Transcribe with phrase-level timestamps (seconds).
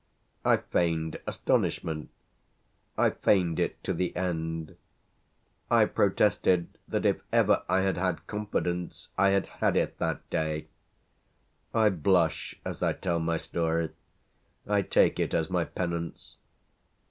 [0.43, 2.09] I feigned astonishment
[2.97, 4.75] I feigned it to the end;
[5.69, 10.65] I protested that if ever I had had confidence I had had it that day.
[11.71, 13.91] I blush as I tell my story
[14.67, 16.37] I take it as my penance.